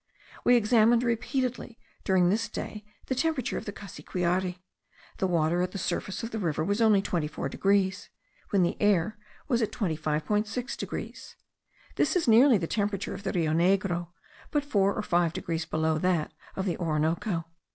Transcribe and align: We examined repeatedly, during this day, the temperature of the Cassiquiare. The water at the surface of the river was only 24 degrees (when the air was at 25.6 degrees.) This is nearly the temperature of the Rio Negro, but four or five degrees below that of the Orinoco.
We 0.43 0.55
examined 0.55 1.03
repeatedly, 1.03 1.77
during 2.03 2.29
this 2.29 2.49
day, 2.49 2.83
the 3.05 3.13
temperature 3.13 3.59
of 3.59 3.65
the 3.65 3.71
Cassiquiare. 3.71 4.57
The 5.19 5.27
water 5.27 5.61
at 5.61 5.73
the 5.73 5.77
surface 5.77 6.23
of 6.23 6.31
the 6.31 6.39
river 6.39 6.63
was 6.63 6.81
only 6.81 7.03
24 7.03 7.49
degrees 7.49 8.09
(when 8.49 8.63
the 8.63 8.81
air 8.81 9.19
was 9.47 9.61
at 9.61 9.71
25.6 9.71 10.75
degrees.) 10.75 11.35
This 11.97 12.15
is 12.15 12.27
nearly 12.27 12.57
the 12.57 12.65
temperature 12.65 13.13
of 13.13 13.21
the 13.21 13.31
Rio 13.31 13.53
Negro, 13.53 14.07
but 14.49 14.65
four 14.65 14.95
or 14.95 15.03
five 15.03 15.33
degrees 15.33 15.67
below 15.67 15.99
that 15.99 16.33
of 16.55 16.65
the 16.65 16.77
Orinoco. 16.79 17.45